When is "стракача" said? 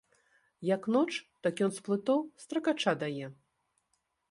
2.47-2.97